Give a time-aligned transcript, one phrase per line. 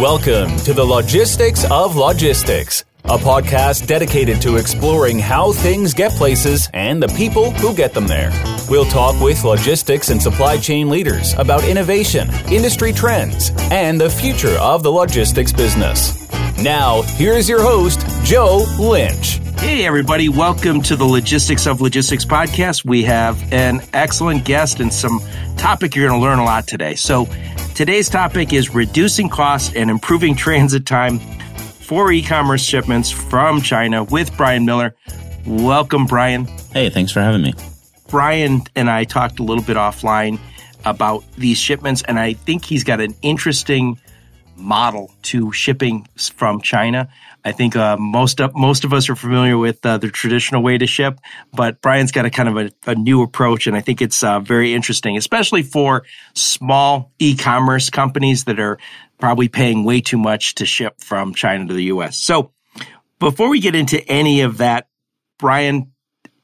[0.00, 6.70] Welcome to the Logistics of Logistics, a podcast dedicated to exploring how things get places
[6.72, 8.32] and the people who get them there.
[8.70, 14.56] We'll talk with logistics and supply chain leaders about innovation, industry trends, and the future
[14.58, 16.26] of the logistics business.
[16.56, 19.36] Now, here's your host, Joe Lynch.
[19.58, 20.30] Hey, everybody.
[20.30, 22.86] Welcome to the Logistics of Logistics podcast.
[22.86, 25.20] We have an excellent guest and some
[25.58, 26.94] topic you're going to learn a lot today.
[26.94, 27.28] So,
[27.80, 34.04] Today's topic is reducing costs and improving transit time for e commerce shipments from China
[34.04, 34.94] with Brian Miller.
[35.46, 36.44] Welcome, Brian.
[36.74, 37.54] Hey, thanks for having me.
[38.08, 40.38] Brian and I talked a little bit offline
[40.84, 43.98] about these shipments, and I think he's got an interesting
[44.60, 47.08] model to shipping from China.
[47.44, 50.78] I think uh, most of most of us are familiar with uh, the traditional way
[50.78, 51.18] to ship,
[51.52, 54.40] but Brian's got a kind of a, a new approach, and I think it's uh,
[54.40, 58.78] very interesting, especially for small e-commerce companies that are
[59.18, 62.18] probably paying way too much to ship from China to the U.S.
[62.18, 62.52] So,
[63.18, 64.88] before we get into any of that,
[65.38, 65.92] Brian,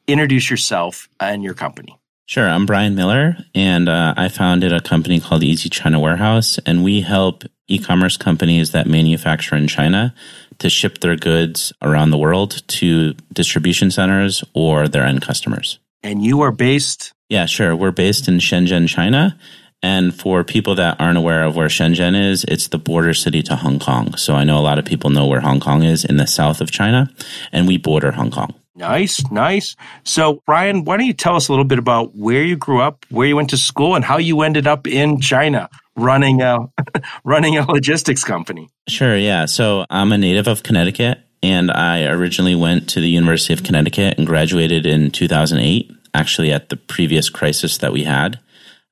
[0.06, 1.98] introduce yourself and your company.
[2.28, 2.48] Sure.
[2.48, 7.00] I'm Brian Miller, and uh, I founded a company called Easy China Warehouse, and we
[7.02, 10.12] help e commerce companies that manufacture in China
[10.58, 15.78] to ship their goods around the world to distribution centers or their end customers.
[16.02, 17.12] And you are based?
[17.28, 17.76] Yeah, sure.
[17.76, 19.38] We're based in Shenzhen, China.
[19.80, 23.54] And for people that aren't aware of where Shenzhen is, it's the border city to
[23.54, 24.16] Hong Kong.
[24.16, 26.60] So I know a lot of people know where Hong Kong is in the south
[26.60, 27.08] of China,
[27.52, 28.54] and we border Hong Kong.
[28.76, 29.74] Nice, nice.
[30.04, 33.06] So, Brian, why don't you tell us a little bit about where you grew up,
[33.08, 36.70] where you went to school, and how you ended up in China running a
[37.24, 38.68] running a logistics company?
[38.86, 39.46] Sure, yeah.
[39.46, 44.18] So, I'm a native of Connecticut, and I originally went to the University of Connecticut
[44.18, 48.38] and graduated in 2008, actually at the previous crisis that we had,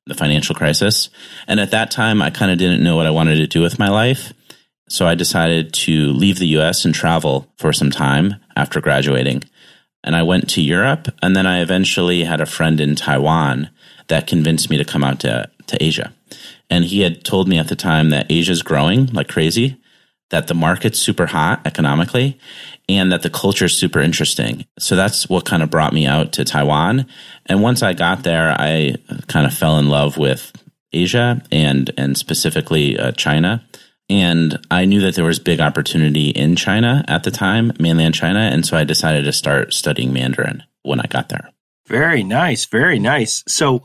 [0.06, 1.10] the financial crisis.
[1.46, 3.78] And at that time, I kind of didn't know what I wanted to do with
[3.78, 4.32] my life.
[4.88, 9.42] So I decided to leave the US and travel for some time after graduating
[10.04, 11.08] and I went to Europe.
[11.20, 13.70] And then I eventually had a friend in Taiwan
[14.08, 16.14] that convinced me to come out to, to Asia.
[16.70, 19.80] And he had told me at the time that Asia's growing like crazy,
[20.30, 22.38] that the market's super hot economically,
[22.88, 24.66] and that the culture is super interesting.
[24.78, 27.06] So that's what kind of brought me out to Taiwan.
[27.46, 30.52] And once I got there, I kind of fell in love with
[30.92, 33.64] Asia and and specifically uh, China.
[34.10, 38.40] And I knew that there was big opportunity in China at the time, mainland China.
[38.40, 41.50] And so I decided to start studying Mandarin when I got there.
[41.86, 42.66] Very nice.
[42.66, 43.42] Very nice.
[43.48, 43.82] So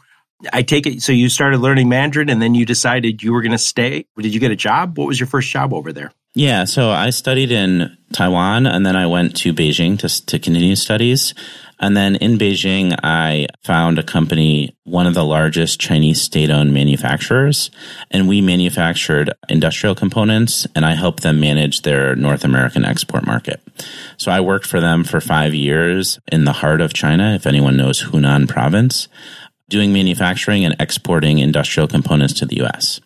[0.53, 3.53] I take it, so you started learning Mandarin and then you decided you were going
[3.53, 4.05] to stay.
[4.17, 4.97] Did you get a job?
[4.97, 6.11] What was your first job over there?
[6.35, 10.75] Yeah, so I studied in Taiwan and then I went to Beijing to, to continue
[10.75, 11.33] studies.
[11.79, 16.73] And then in Beijing, I found a company, one of the largest Chinese state owned
[16.73, 17.71] manufacturers,
[18.11, 23.61] and we manufactured industrial components and I helped them manage their North American export market.
[24.17, 27.77] So I worked for them for five years in the heart of China, if anyone
[27.77, 29.07] knows Hunan province,
[29.69, 32.99] doing manufacturing and exporting industrial components to the US.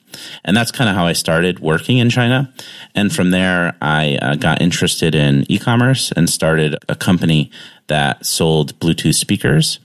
[0.46, 2.54] And that's kind of how I started working in China.
[2.96, 7.52] And from there, I uh, got interested in e commerce and started a company
[7.88, 9.80] that sold Bluetooth speakers.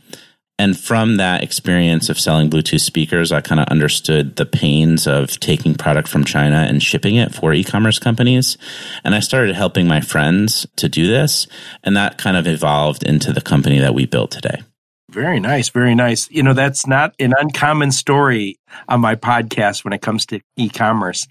[0.61, 5.39] And from that experience of selling Bluetooth speakers, I kind of understood the pains of
[5.39, 8.59] taking product from China and shipping it for e commerce companies.
[9.05, 11.47] And I started helping my friends to do this.
[11.85, 14.63] And that kind of evolved into the company that we built today.
[15.11, 15.69] Very nice.
[15.71, 16.29] Very nice.
[16.31, 20.69] You know, that's not an uncommon story on my podcast when it comes to e
[20.69, 21.29] commerce.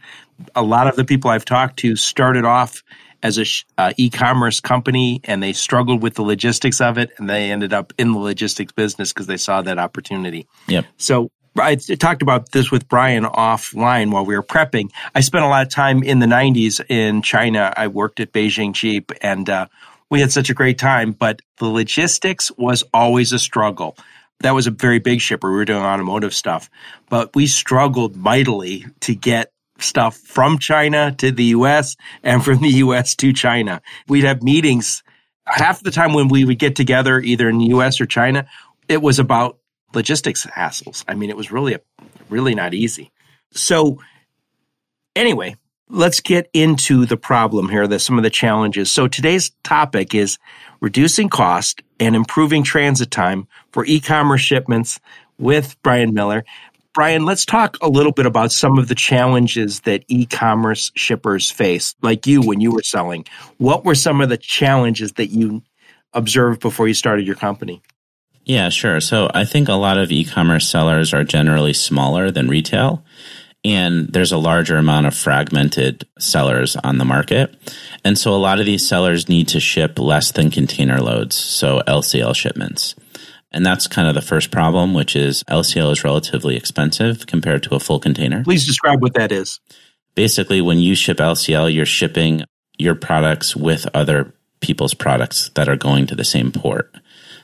[0.56, 2.82] A lot of the people I've talked to started off
[3.24, 3.46] as a
[3.78, 7.94] uh, e-commerce company and they struggled with the logistics of it and they ended up
[7.98, 10.48] in the logistics business because they saw that opportunity.
[10.68, 10.86] Yep.
[10.98, 14.92] So I talked about this with Brian offline while we were prepping.
[15.16, 17.74] I spent a lot of time in the 90s in China.
[17.76, 19.68] I worked at Beijing Jeep and uh,
[20.10, 23.98] we had such a great time, but the logistics was always a struggle.
[24.42, 25.50] That was a very big shipper.
[25.50, 26.70] We were doing automotive stuff,
[27.10, 32.70] but we struggled mightily to get stuff from China to the US and from the
[32.70, 33.82] US to China.
[34.08, 35.04] We'd have meetings
[35.48, 38.46] half the time when we would get together, either in the US or China,
[38.88, 39.58] it was about
[39.94, 41.04] logistics hassles.
[41.08, 41.78] I mean, it was really,
[42.30, 43.12] really not easy.
[43.52, 44.02] So,
[45.16, 45.56] anyway,
[45.90, 48.92] let's get into the problem here, the, some of the challenges.
[48.92, 50.38] So, today's topic is
[50.82, 55.00] reducing cost and improving transit time for e commerce shipments
[55.40, 56.44] with Brian Miller.
[56.98, 61.52] Brian, let's talk a little bit about some of the challenges that e commerce shippers
[61.52, 63.24] face, like you when you were selling.
[63.60, 65.62] What were some of the challenges that you
[66.14, 67.84] observed before you started your company?
[68.46, 69.00] Yeah, sure.
[69.00, 73.04] So I think a lot of e commerce sellers are generally smaller than retail.
[73.64, 77.54] and there's a larger amount of fragmented sellers on the market.
[78.04, 81.82] And so a lot of these sellers need to ship less than container loads, so
[81.88, 82.96] LCL shipments.
[83.52, 87.76] And that's kind of the first problem, which is LCL is relatively expensive compared to
[87.76, 88.44] a full container.
[88.44, 89.60] Please describe what that is.
[90.16, 92.44] Basically, when you ship LCL, you're shipping
[92.78, 96.94] your products with other people's products that are going to the same port.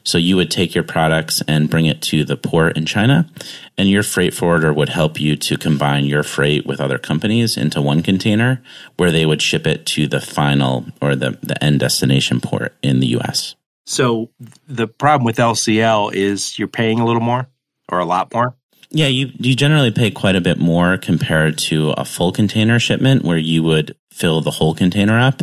[0.04, 3.30] So you would take your products and bring it to the port in China,
[3.78, 7.82] and your freight forwarder would help you to combine your freight with other companies into
[7.82, 8.62] one container
[8.98, 13.00] where they would ship it to the final or the, the end destination port in
[13.00, 13.56] the US.
[13.86, 14.30] So
[14.68, 17.48] the problem with LCL is you're paying a little more
[17.90, 18.56] or a lot more?
[18.90, 23.24] Yeah, you, you generally pay quite a bit more compared to a full container shipment
[23.24, 25.42] where you would fill the whole container up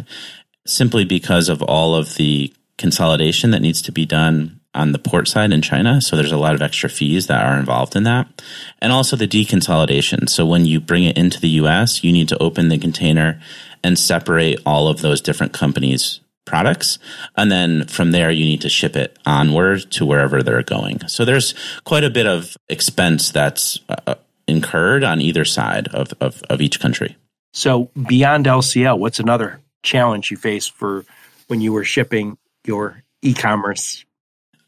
[0.66, 5.26] simply because of all of the consolidation that needs to be done on the port
[5.26, 6.00] side in China.
[6.00, 8.42] So there's a lot of extra fees that are involved in that.
[8.80, 10.28] And also the deconsolidation.
[10.28, 13.40] So when you bring it into the US, you need to open the container
[13.82, 16.98] and separate all of those different companies' products.
[17.36, 21.06] And then from there, you need to ship it onward to wherever they're going.
[21.08, 21.54] So there's
[21.84, 24.16] quite a bit of expense that's uh,
[24.46, 27.16] incurred on either side of, of, of each country.
[27.52, 31.04] So beyond LCL, what's another challenge you faced for
[31.48, 34.04] when you were shipping your e-commerce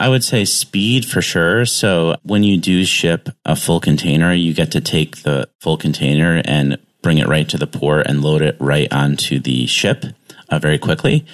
[0.02, 1.64] I would say speed for sure.
[1.64, 6.42] So when you do ship a full container, you get to take the full container
[6.44, 10.04] and bring it right to the port and load it right onto the ship
[10.52, 11.25] uh, very quickly.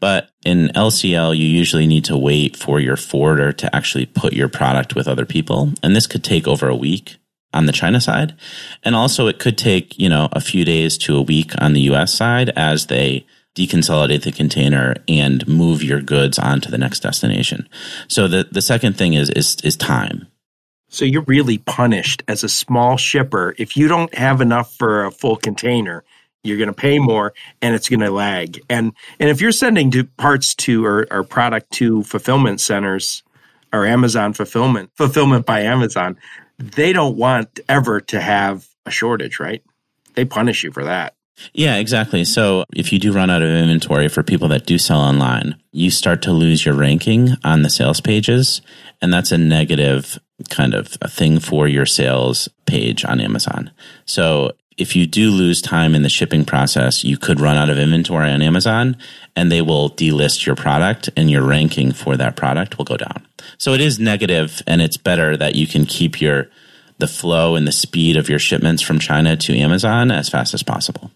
[0.00, 4.48] But in LCL, you usually need to wait for your forwarder to actually put your
[4.48, 5.72] product with other people.
[5.82, 7.16] And this could take over a week
[7.52, 8.34] on the China side.
[8.82, 11.82] And also it could take, you know, a few days to a week on the
[11.82, 13.24] US side as they
[13.54, 17.68] deconsolidate the container and move your goods on to the next destination.
[18.08, 20.26] So the, the second thing is, is, is time.
[20.88, 23.54] So you're really punished as a small shipper.
[23.56, 26.02] If you don't have enough for a full container,
[26.44, 28.60] you're going to pay more and it's going to lag.
[28.68, 33.24] And, and if you're sending to parts to or, or product to fulfillment centers
[33.72, 36.16] or Amazon fulfillment, fulfillment by Amazon,
[36.58, 39.62] they don't want ever to have a shortage, right?
[40.14, 41.14] They punish you for that.
[41.52, 42.24] Yeah, exactly.
[42.24, 45.90] So if you do run out of inventory for people that do sell online, you
[45.90, 48.62] start to lose your ranking on the sales pages.
[49.02, 50.18] And that's a negative
[50.50, 53.72] kind of a thing for your sales page on Amazon.
[54.04, 57.78] So if you do lose time in the shipping process, you could run out of
[57.78, 58.96] inventory on Amazon
[59.36, 63.26] and they will delist your product and your ranking for that product will go down.
[63.58, 66.48] So it is negative and it's better that you can keep your
[66.98, 70.62] the flow and the speed of your shipments from China to Amazon as fast as
[70.62, 71.10] possible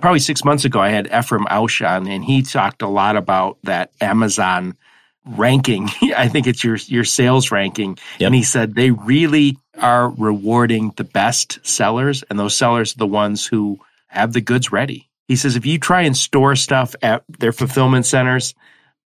[0.00, 3.58] probably six months ago, I had Ephraim Ausch on, and he talked a lot about
[3.64, 4.76] that Amazon
[5.24, 5.88] ranking.
[6.16, 8.28] I think it's your your sales ranking, yep.
[8.28, 13.06] and he said they really are rewarding the best sellers, and those sellers are the
[13.06, 13.78] ones who
[14.08, 15.08] have the goods ready.
[15.26, 18.54] He says if you try and store stuff at their fulfillment centers,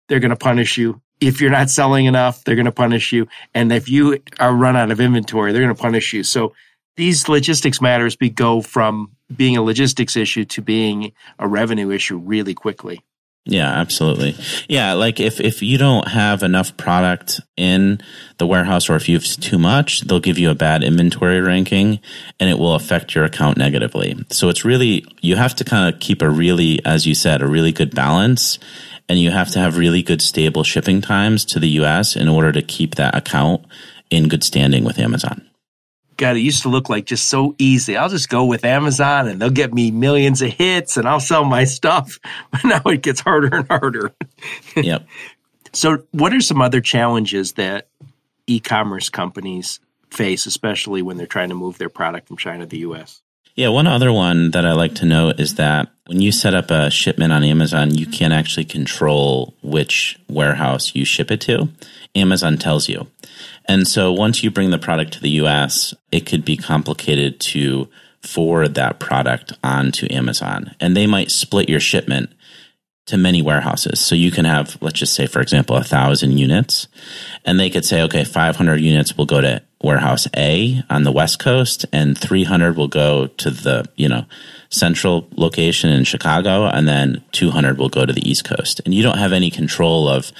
[0.07, 1.01] they're going to punish you.
[1.19, 4.75] If you're not selling enough, they're going to punish you, and if you are run
[4.75, 6.23] out of inventory, they're going to punish you.
[6.23, 6.53] So
[6.95, 12.17] these logistics matters be go from being a logistics issue to being a revenue issue
[12.17, 13.03] really quickly.
[13.45, 14.35] Yeah, absolutely.
[14.69, 17.99] Yeah, like if if you don't have enough product in
[18.37, 21.99] the warehouse or if you have too much, they'll give you a bad inventory ranking
[22.39, 24.15] and it will affect your account negatively.
[24.29, 27.47] So it's really you have to kind of keep a really as you said, a
[27.47, 28.59] really good balance
[29.09, 32.51] and you have to have really good stable shipping times to the US in order
[32.51, 33.65] to keep that account
[34.11, 35.50] in good standing with Amazon.
[36.21, 37.97] God, it used to look like just so easy.
[37.97, 41.43] I'll just go with Amazon and they'll get me millions of hits and I'll sell
[41.43, 42.19] my stuff.
[42.51, 44.13] But now it gets harder and harder.
[44.75, 45.07] Yep.
[45.73, 47.87] so, what are some other challenges that
[48.45, 49.79] e commerce companies
[50.11, 53.23] face, especially when they're trying to move their product from China to the US?
[53.55, 56.69] Yeah, one other one that I like to note is that when you set up
[56.69, 58.13] a shipment on Amazon, you mm-hmm.
[58.13, 61.69] can't actually control which warehouse you ship it to.
[62.13, 63.07] Amazon tells you.
[63.71, 67.87] And so once you bring the product to the US, it could be complicated to
[68.21, 70.75] forward that product onto Amazon.
[70.81, 72.33] And they might split your shipment
[73.05, 74.01] to many warehouses.
[74.01, 76.89] So you can have, let's just say, for example, a thousand units.
[77.45, 81.39] And they could say, okay, 500 units will go to warehouse A on the West
[81.39, 84.25] Coast and 300 will go to the, you know,
[84.69, 86.65] central location in Chicago.
[86.65, 88.81] And then 200 will go to the East Coast.
[88.83, 90.33] And you don't have any control of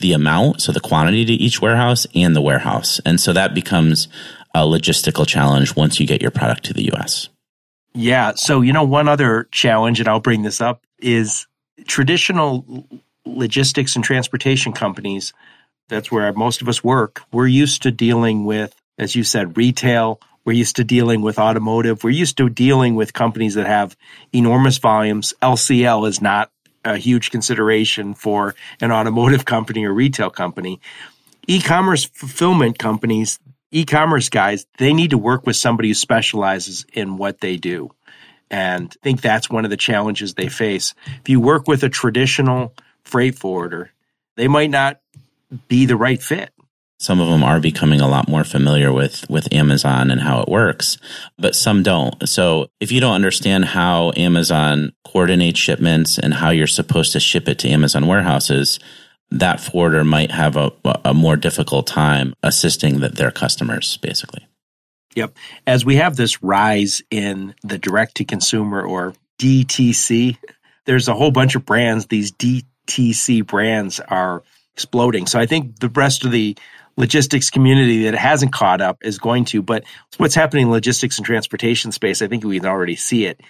[0.00, 3.00] the amount, so the quantity to each warehouse and the warehouse.
[3.04, 4.08] And so that becomes
[4.54, 7.28] a logistical challenge once you get your product to the US.
[7.94, 8.34] Yeah.
[8.36, 11.46] So, you know, one other challenge, and I'll bring this up, is
[11.86, 12.86] traditional
[13.24, 15.32] logistics and transportation companies.
[15.88, 17.22] That's where most of us work.
[17.32, 20.20] We're used to dealing with, as you said, retail.
[20.44, 22.04] We're used to dealing with automotive.
[22.04, 23.96] We're used to dealing with companies that have
[24.32, 25.34] enormous volumes.
[25.42, 26.50] LCL is not
[26.88, 30.80] a huge consideration for an automotive company or retail company.
[31.46, 33.38] E-commerce fulfillment companies,
[33.70, 37.90] e-commerce guys, they need to work with somebody who specializes in what they do.
[38.50, 40.94] And I think that's one of the challenges they face.
[41.20, 43.90] If you work with a traditional freight forwarder,
[44.36, 45.00] they might not
[45.68, 46.50] be the right fit.
[47.00, 50.48] Some of them are becoming a lot more familiar with, with Amazon and how it
[50.48, 50.98] works,
[51.38, 52.28] but some don't.
[52.28, 57.48] So if you don't understand how Amazon coordinates shipments and how you're supposed to ship
[57.48, 58.80] it to Amazon warehouses,
[59.30, 60.72] that forwarder might have a,
[61.04, 64.46] a more difficult time assisting the, their customers, basically.
[65.14, 65.36] Yep.
[65.66, 70.36] As we have this rise in the direct to consumer or DTC,
[70.86, 72.06] there's a whole bunch of brands.
[72.06, 74.42] These DTC brands are
[74.74, 75.26] exploding.
[75.26, 76.56] So I think the rest of the
[76.98, 79.62] logistics community that hasn't caught up is going to.
[79.62, 79.84] But
[80.18, 83.40] what's happening in logistics and transportation space, I think we can already see it.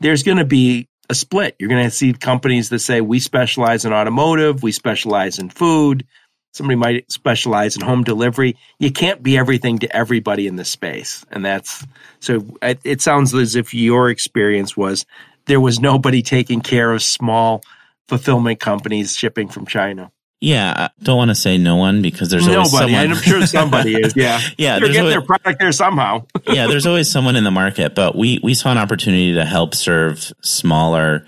[0.00, 1.56] There's going to be a split.
[1.58, 6.06] You're going to see companies that say we specialize in automotive, we specialize in food.
[6.52, 8.56] Somebody might specialize in home delivery.
[8.78, 11.24] You can't be everything to everybody in this space.
[11.30, 11.86] And that's
[12.18, 15.06] so it, it sounds as if your experience was
[15.46, 17.62] there was nobody taking care of small
[18.08, 20.10] fulfillment companies shipping from China.
[20.40, 22.92] Yeah, I don't want to say no one because there's always Nobody.
[22.94, 23.10] someone.
[23.16, 24.16] I'm sure somebody is.
[24.16, 24.40] Yeah.
[24.56, 26.24] Yeah, They're getting always- their product there somehow.
[26.46, 29.74] yeah, there's always someone in the market, but we we saw an opportunity to help
[29.74, 31.26] serve smaller,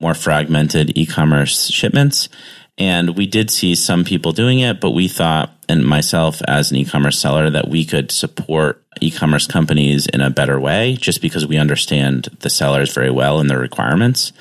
[0.00, 2.28] more fragmented e-commerce shipments.
[2.76, 6.76] And we did see some people doing it, but we thought, and myself as an
[6.78, 11.56] e-commerce seller, that we could support e-commerce companies in a better way just because we
[11.56, 14.32] understand the sellers very well and their requirements.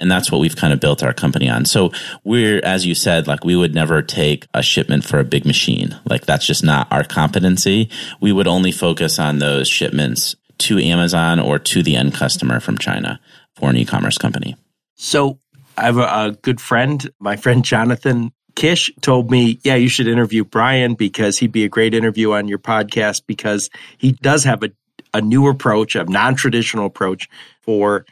[0.00, 1.64] And that's what we've kind of built our company on.
[1.64, 1.92] So
[2.24, 5.98] we're, as you said, like we would never take a shipment for a big machine.
[6.04, 7.88] Like that's just not our competency.
[8.20, 12.78] We would only focus on those shipments to Amazon or to the end customer from
[12.78, 13.20] China
[13.54, 14.56] for an e-commerce company.
[14.96, 15.38] So
[15.76, 20.06] I have a, a good friend, my friend Jonathan Kish told me, yeah, you should
[20.06, 24.62] interview Brian because he'd be a great interview on your podcast because he does have
[24.62, 24.70] a,
[25.14, 27.28] a new approach, a non-traditional approach
[27.62, 28.04] for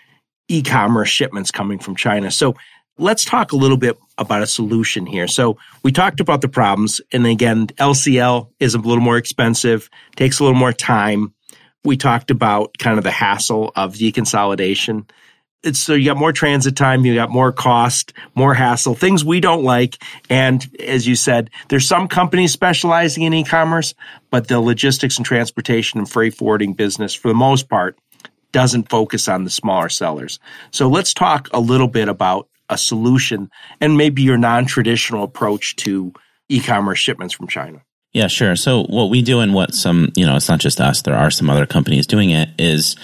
[0.51, 2.31] e-commerce shipments coming from China.
[2.31, 2.57] So
[2.99, 5.29] let's talk a little bit about a solution here.
[5.29, 10.41] So we talked about the problems and again, LCL is a little more expensive, takes
[10.41, 11.33] a little more time.
[11.85, 15.07] We talked about kind of the hassle of deconsolidation
[15.63, 19.41] it's so you got more transit time, you got more cost, more hassle, things we
[19.41, 20.03] don't like.
[20.29, 23.95] And as you said, there's some companies specializing in e-commerce,
[24.31, 27.99] but the logistics and transportation and freight forwarding business, for the most part,
[28.53, 30.39] doesn't focus on the smaller sellers.
[30.71, 36.13] So let's talk a little bit about a solution and maybe your non-traditional approach to
[36.49, 37.83] e-commerce shipments from China.
[38.13, 38.57] Yeah, sure.
[38.57, 41.31] So what we do and what some, you know, it's not just us, there are
[41.31, 42.97] some other companies doing it is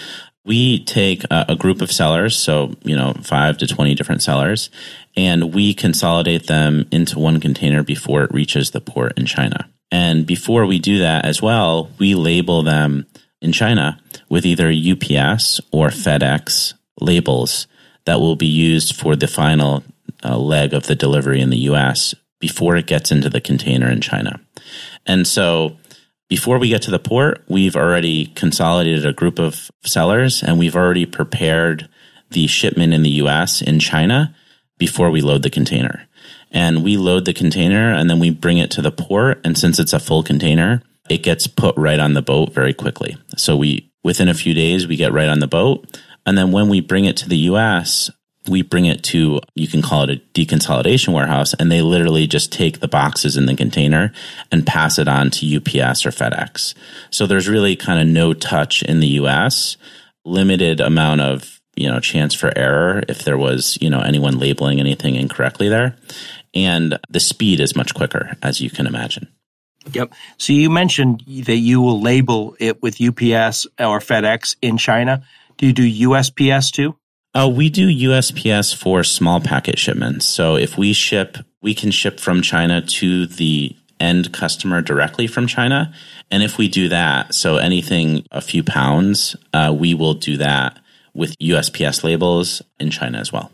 [0.44, 4.70] we take a, a, group of sellers, so, you know, five to 20 different sellers,
[5.16, 9.68] and we consolidate them into one container before it reaches the port in China.
[9.90, 13.06] And before we do that as well, we label them
[13.46, 13.98] in China
[14.28, 17.66] with either UPS or FedEx labels
[18.04, 19.84] that will be used for the final
[20.24, 24.00] uh, leg of the delivery in the US before it gets into the container in
[24.00, 24.40] China.
[25.06, 25.76] And so
[26.28, 30.76] before we get to the port, we've already consolidated a group of sellers and we've
[30.76, 31.88] already prepared
[32.30, 34.34] the shipment in the US in China
[34.78, 36.06] before we load the container.
[36.50, 39.40] And we load the container and then we bring it to the port.
[39.44, 43.16] And since it's a full container, it gets put right on the boat very quickly.
[43.36, 46.00] So we, within a few days, we get right on the boat.
[46.24, 48.10] And then when we bring it to the US,
[48.48, 52.52] we bring it to, you can call it a deconsolidation warehouse, and they literally just
[52.52, 54.12] take the boxes in the container
[54.52, 56.74] and pass it on to UPS or FedEx.
[57.10, 59.76] So there's really kind of no touch in the US,
[60.24, 64.80] limited amount of, you know, chance for error if there was, you know, anyone labeling
[64.80, 65.96] anything incorrectly there.
[66.54, 69.28] And the speed is much quicker, as you can imagine.
[69.92, 70.12] Yep.
[70.38, 75.22] So you mentioned that you will label it with UPS or FedEx in China.
[75.56, 76.96] Do you do USPS too?
[77.34, 80.26] Uh, we do USPS for small packet shipments.
[80.26, 85.46] So if we ship, we can ship from China to the end customer directly from
[85.46, 85.92] China.
[86.30, 90.78] And if we do that, so anything a few pounds, uh, we will do that
[91.14, 93.50] with USPS labels in China as well.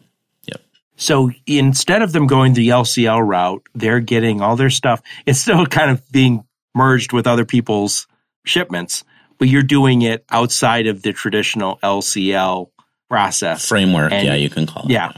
[1.02, 5.02] So instead of them going the LCL route, they're getting all their stuff.
[5.26, 6.44] It's still kind of being
[6.74, 8.06] merged with other people's
[8.44, 9.02] shipments,
[9.38, 12.68] but you're doing it outside of the traditional LCL
[13.10, 14.90] process Framework, And- yeah, you can call it.
[14.90, 15.12] Yeah.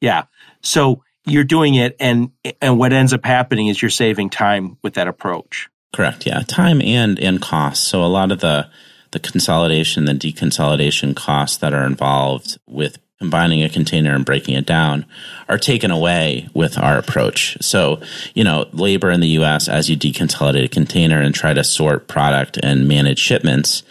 [0.00, 0.24] Yeah.
[0.62, 2.30] So you're doing it and
[2.60, 5.68] and what ends up happening is you're saving time with that approach.
[5.92, 6.26] Correct.
[6.26, 6.42] Yeah.
[6.46, 7.84] Time and, and cost.
[7.88, 8.68] So a lot of the,
[9.10, 14.66] the consolidation, the deconsolidation costs that are involved with combining a container and breaking it
[14.66, 15.06] down
[15.48, 17.56] are taken away with our approach.
[17.60, 18.00] So,
[18.34, 22.08] you know, labor in the US, as you deconsolidate a container and try to sort
[22.08, 23.84] product and manage shipments,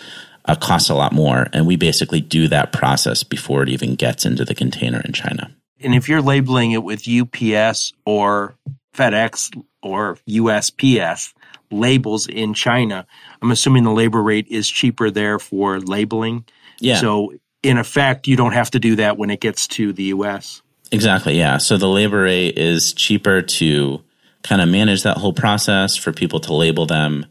[0.44, 1.48] uh, costs a lot more.
[1.54, 5.50] And we basically do that process before it even gets into the container in China.
[5.80, 8.56] And if you're labeling it with UPS or
[8.94, 11.34] FedEx or USPS
[11.72, 13.08] labels in China,
[13.42, 16.44] I'm assuming the labor rate is cheaper there for labeling.
[16.82, 16.98] Yeah.
[16.98, 17.32] So
[17.63, 20.62] in effect, you don't have to do that when it gets to the US.
[20.91, 21.38] Exactly.
[21.38, 21.58] Yeah.
[21.58, 24.01] So the labor rate is cheaper to
[24.44, 27.25] kind of manage that whole process for people to label them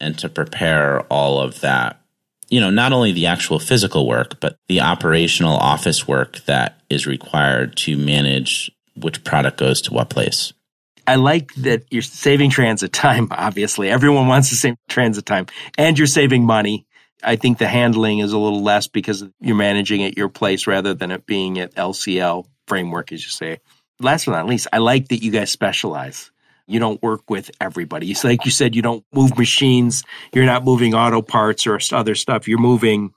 [0.00, 2.00] and to prepare all of that.
[2.48, 7.06] You know, not only the actual physical work, but the operational office work that is
[7.06, 10.52] required to manage which product goes to what place.
[11.06, 13.90] I like that you're saving transit time, obviously.
[13.90, 16.86] Everyone wants to save transit time, and you're saving money.
[17.24, 20.94] I think the handling is a little less because you're managing at your place rather
[20.94, 23.60] than it being at LCL framework, as you say.
[24.00, 26.30] Last but not least, I like that you guys specialize.
[26.66, 28.10] You don't work with everybody.
[28.10, 30.02] It's like you said, you don't move machines.
[30.32, 32.48] You're not moving auto parts or other stuff.
[32.48, 33.12] You're moving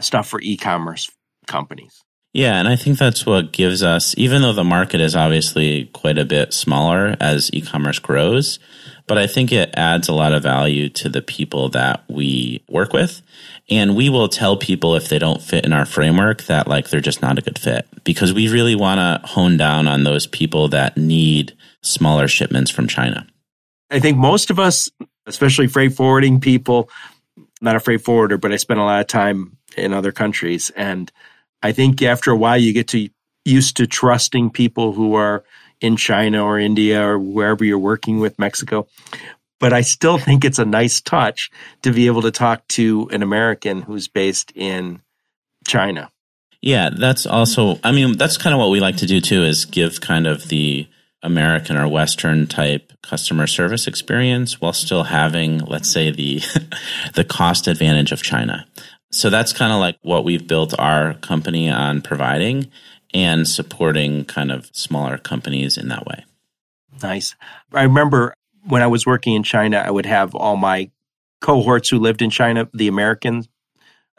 [0.00, 1.10] stuff for e-commerce
[1.46, 2.02] companies.
[2.32, 6.16] Yeah, and I think that's what gives us, even though the market is obviously quite
[6.16, 8.60] a bit smaller as e commerce grows,
[9.08, 12.92] but I think it adds a lot of value to the people that we work
[12.92, 13.22] with.
[13.68, 17.00] And we will tell people if they don't fit in our framework that like they're
[17.00, 20.68] just not a good fit because we really want to hone down on those people
[20.68, 23.26] that need smaller shipments from China.
[23.90, 24.88] I think most of us,
[25.26, 26.88] especially freight forwarding people,
[27.60, 31.10] not a freight forwarder, but I spend a lot of time in other countries and
[31.62, 33.08] I think after a while you get to
[33.44, 35.44] used to trusting people who are
[35.80, 38.86] in China or India or wherever you're working with Mexico.
[39.58, 41.50] But I still think it's a nice touch
[41.82, 45.02] to be able to talk to an American who's based in
[45.66, 46.10] China.
[46.62, 49.64] Yeah, that's also, I mean, that's kind of what we like to do too is
[49.64, 50.88] give kind of the
[51.22, 56.40] American or Western type customer service experience while still having, let's say, the,
[57.14, 58.66] the cost advantage of China.
[59.10, 62.70] So that's kind of like what we've built our company on providing
[63.12, 66.24] and supporting kind of smaller companies in that way.
[67.02, 67.34] Nice.
[67.72, 68.34] I remember
[68.68, 70.90] when I was working in China, I would have all my
[71.40, 73.48] cohorts who lived in China, the Americans.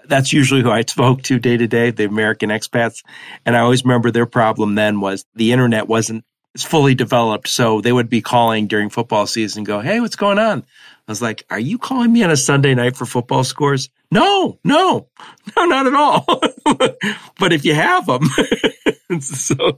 [0.05, 3.03] That's usually who I spoke to day to day, the American expats.
[3.45, 6.25] And I always remember their problem then was the internet wasn't
[6.57, 7.47] fully developed.
[7.47, 10.65] So they would be calling during football season go, Hey, what's going on?
[11.07, 13.89] I was like, are you calling me on a Sunday night for football scores?
[14.11, 15.07] No, no,
[15.55, 16.25] no, not at all.
[17.39, 18.23] but if you have them,
[19.21, 19.77] so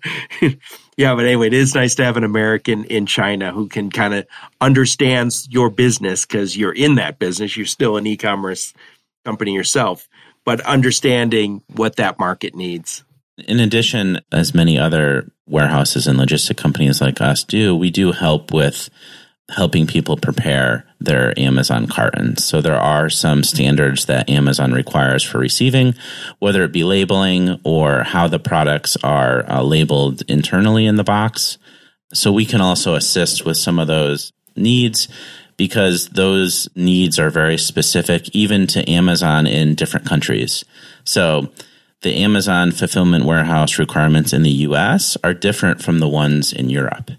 [0.98, 4.14] yeah, but anyway, it is nice to have an American in China who can kind
[4.14, 4.28] of
[4.62, 7.58] understands your business because you're in that business.
[7.58, 8.74] You're still an e-commerce
[9.26, 10.08] company yourself,
[10.46, 13.04] but understanding what that market needs.
[13.38, 18.54] In addition, as many other warehouses and logistic companies like us do, we do help
[18.54, 18.90] with
[19.52, 22.44] helping people prepare their Amazon cartons.
[22.44, 25.96] So there are some standards that Amazon requires for receiving,
[26.40, 31.58] whether it be labeling or how the products are uh, labeled internally in the box.
[32.14, 35.10] So we can also assist with some of those needs
[35.58, 40.64] because those needs are very specific even to Amazon in different countries.
[41.04, 41.52] So
[42.02, 47.12] the Amazon fulfillment warehouse requirements in the US are different from the ones in Europe.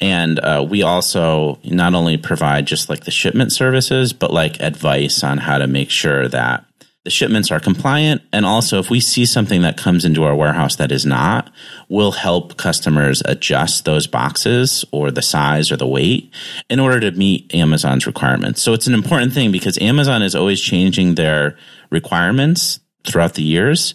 [0.00, 5.24] And uh, we also not only provide just like the shipment services, but like advice
[5.24, 6.66] on how to make sure that
[7.06, 8.20] the shipments are compliant.
[8.32, 11.52] And also, if we see something that comes into our warehouse that is not,
[11.88, 16.32] we'll help customers adjust those boxes or the size or the weight
[16.68, 18.60] in order to meet Amazon's requirements.
[18.60, 21.56] So it's an important thing because Amazon is always changing their
[21.90, 23.94] requirements throughout the years.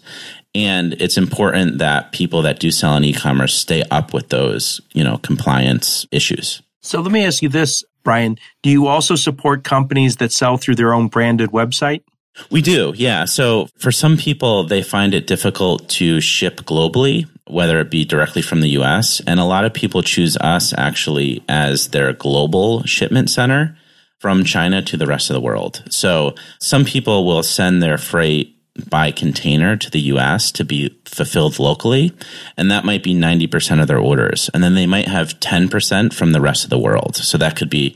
[0.54, 5.02] And it's important that people that do sell on e-commerce stay up with those, you
[5.02, 6.60] know, compliance issues.
[6.82, 8.36] So let me ask you this, Brian.
[8.62, 12.02] Do you also support companies that sell through their own branded website?
[12.50, 13.24] We do, yeah.
[13.24, 18.42] So for some people, they find it difficult to ship globally, whether it be directly
[18.42, 19.20] from the US.
[19.26, 23.76] And a lot of people choose us actually as their global shipment center
[24.18, 25.82] from China to the rest of the world.
[25.90, 28.56] So some people will send their freight
[28.88, 32.12] by container to the US to be fulfilled locally.
[32.56, 34.48] And that might be 90% of their orders.
[34.54, 37.16] And then they might have 10% from the rest of the world.
[37.16, 37.94] So that could be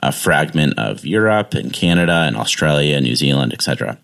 [0.00, 3.98] a fragment of Europe and Canada and Australia, New Zealand, etc.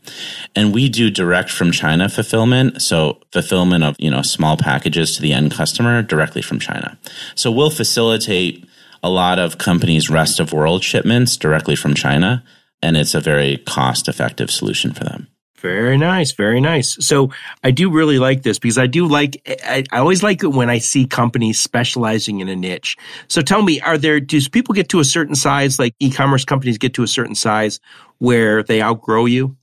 [0.56, 5.22] And we do direct from China fulfillment, so fulfillment of, you know, small packages to
[5.22, 6.98] the end customer directly from China.
[7.35, 8.66] So we'll facilitate
[9.02, 12.42] a lot of companies rest of world shipments directly from China,
[12.80, 15.28] and it's a very cost effective solution for them.
[15.62, 16.96] Very nice, very nice.
[17.07, 17.31] So
[17.62, 20.68] I do really like this because I do like I, I, always like it when
[20.68, 22.96] I see companies specializing in a niche.
[23.29, 26.79] So tell me, are there does people get to a certain size, like e-commerce companies
[26.79, 27.79] get to a certain size
[28.18, 29.57] where they outgrow you?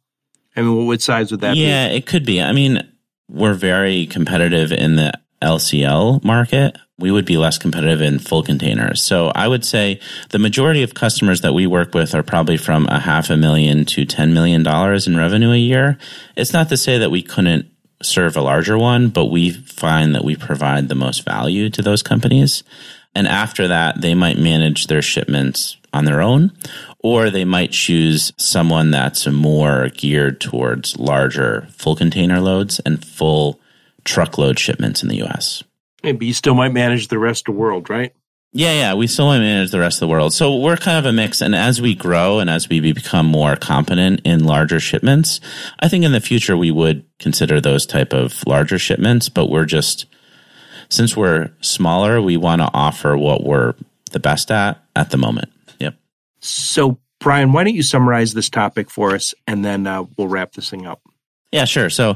[0.56, 1.92] I mean, what size would that yeah, be?
[1.92, 2.42] Yeah, it could be.
[2.42, 2.82] I mean,
[3.28, 9.02] we're very competitive in the LCL market, we would be less competitive in full containers.
[9.02, 9.99] So I would say
[10.30, 13.86] the majority of customers that we work with are probably from a half a million
[13.86, 15.97] to $10 million in revenue a year.
[16.36, 17.67] It's not to say that we couldn't
[18.02, 22.04] serve a larger one, but we find that we provide the most value to those
[22.04, 22.63] companies.
[23.15, 26.52] And after that, they might manage their shipments on their own,
[26.99, 33.60] or they might choose someone that's more geared towards larger full container loads and full
[34.04, 35.64] truckload shipments in the US.
[36.02, 38.14] but you still might manage the rest of the world, right?
[38.52, 40.34] Yeah, yeah, we still might manage the rest of the world.
[40.34, 41.40] So we're kind of a mix.
[41.40, 45.40] And as we grow and as we become more competent in larger shipments,
[45.80, 49.66] I think in the future we would consider those type of larger shipments, but we're
[49.66, 50.08] just,
[50.90, 53.76] since we're smaller, we want to offer what we're
[54.12, 55.50] the best at at the moment.
[55.80, 55.96] Yep.
[56.40, 60.54] So, Brian, why don't you summarize this topic for us and then uh, we'll wrap
[60.54, 61.02] this thing up?
[61.52, 61.90] Yeah, sure.
[61.92, 62.16] So,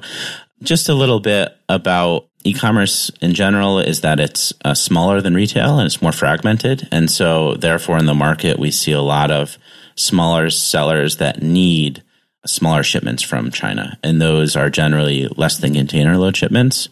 [0.63, 5.79] just a little bit about e-commerce in general is that it's uh, smaller than retail
[5.79, 6.87] and it's more fragmented.
[6.91, 9.57] And so therefore in the market we see a lot of
[9.95, 12.03] smaller sellers that need
[12.45, 13.97] smaller shipments from China.
[14.03, 16.89] And those are generally less than container load shipments.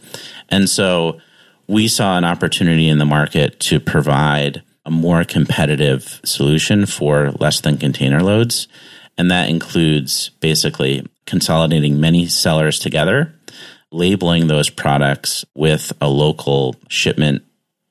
[0.49, 1.19] And so
[1.67, 7.61] we saw an opportunity in the market to provide a more competitive solution for less
[7.61, 8.67] than container loads.
[9.17, 13.33] And that includes basically consolidating many sellers together
[13.91, 17.43] labeling those products with a local shipment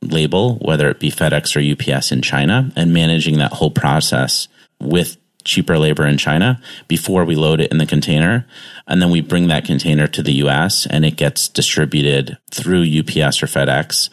[0.02, 4.48] label, whether it be FedEx or UPS in China, and managing that whole process
[4.80, 8.46] with cheaper labor in China before we load it in the container.
[8.86, 13.42] And then we bring that container to the US and it gets distributed through UPS
[13.42, 14.10] or FedEx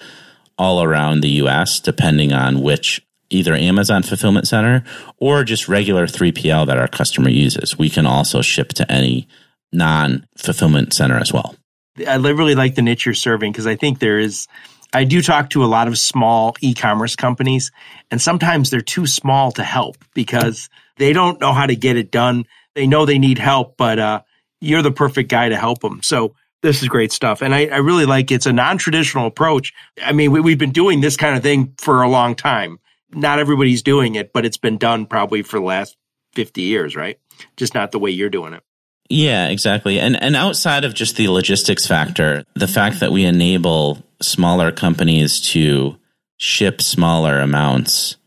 [0.58, 4.84] all around the US, depending on which either Amazon fulfillment center
[5.18, 7.78] or just regular 3PL that our customer uses.
[7.78, 9.28] We can also ship to any
[9.72, 11.56] non fulfillment center as well.
[12.06, 14.48] I really like the niche you're serving because I think there is.
[14.94, 17.72] I do talk to a lot of small e-commerce companies,
[18.10, 22.10] and sometimes they're too small to help because they don't know how to get it
[22.10, 22.46] done.
[22.74, 24.22] They know they need help, but uh,
[24.62, 26.02] you're the perfect guy to help them.
[26.04, 29.74] So this is great stuff, and I, I really like it's a non-traditional approach.
[30.02, 32.80] I mean, we, we've been doing this kind of thing for a long time.
[33.12, 35.98] Not everybody's doing it, but it's been done probably for the last
[36.34, 37.20] fifty years, right?
[37.58, 38.64] Just not the way you're doing it.
[39.10, 40.00] Yeah, exactly.
[40.00, 45.40] And and outside of just the logistics factor, the fact that we enable smaller companies
[45.52, 45.98] to
[46.38, 48.18] ship smaller amounts,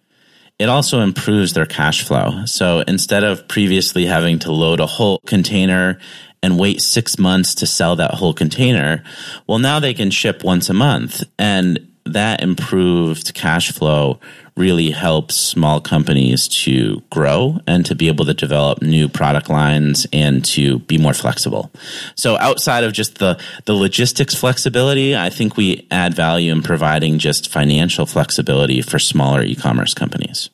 [0.58, 2.44] it also improves their cash flow.
[2.46, 5.98] So instead of previously having to load a whole container
[6.42, 9.04] and wait 6 months to sell that whole container,
[9.46, 14.18] well now they can ship once a month and that improved cash flow
[14.56, 20.06] really helps small companies to grow and to be able to develop new product lines
[20.12, 21.70] and to be more flexible.
[22.14, 27.18] So outside of just the, the logistics flexibility, I think we add value in providing
[27.18, 30.50] just financial flexibility for smaller e-commerce companies.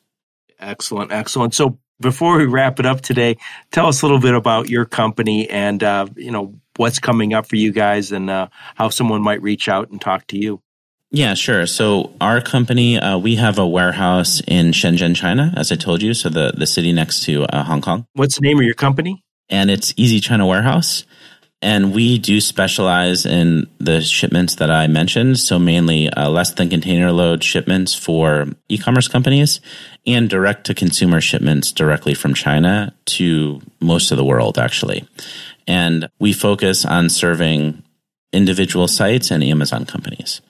[0.59, 1.11] Excellent.
[1.11, 1.53] Excellent.
[1.53, 3.37] So before we wrap it up today,
[3.71, 7.47] tell us a little bit about your company and, uh, you know, what's coming up
[7.47, 10.61] for you guys and uh, how someone might reach out and talk to you.
[11.09, 11.65] Yeah, sure.
[11.67, 16.13] So our company, uh, we have a warehouse in Shenzhen, China, as I told you.
[16.13, 18.05] So the, the city next to uh, Hong Kong.
[18.13, 19.23] What's the name of your company?
[19.49, 21.05] And it's Easy China Warehouse.
[21.61, 25.39] And we do specialize in the shipments that I mentioned.
[25.39, 29.59] So mainly uh, less than container load shipments for e-commerce companies
[30.05, 35.07] and direct to consumer shipments directly from China to most of the world, actually.
[35.65, 37.81] And we focus on serving
[38.33, 40.41] individual sites and Amazon companies.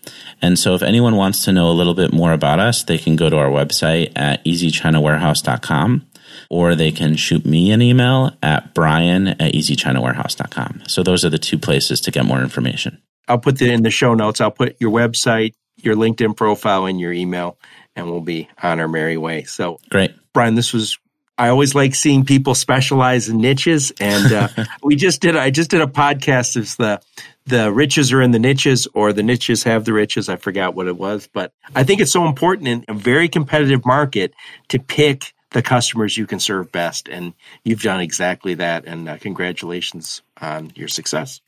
[0.41, 3.15] And so if anyone wants to know a little bit more about us, they can
[3.15, 6.05] go to our website at easychinawarehouse.com
[6.49, 10.83] or they can shoot me an email at brian at easychinawarehouse.com.
[10.87, 13.01] So those are the two places to get more information.
[13.27, 14.39] I'll put that in the show notes.
[14.39, 17.57] I'll put your website, your LinkedIn profile, and your email,
[17.95, 19.43] and we'll be on our merry way.
[19.43, 20.13] So great.
[20.33, 20.97] Brian, this was
[21.37, 24.47] I always like seeing people specialize in niches, and uh,
[24.83, 25.35] we just did.
[25.35, 26.57] I just did a podcast.
[26.57, 27.01] It's the
[27.45, 30.29] the riches are in the niches, or the niches have the riches.
[30.29, 33.85] I forgot what it was, but I think it's so important in a very competitive
[33.85, 34.33] market
[34.69, 38.85] to pick the customers you can serve best, and you've done exactly that.
[38.85, 41.41] And uh, congratulations on your success.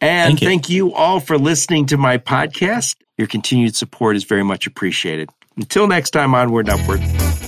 [0.00, 0.48] And thank you.
[0.48, 2.96] thank you all for listening to my podcast.
[3.16, 5.28] Your continued support is very much appreciated.
[5.56, 7.47] Until next time, onward and upward.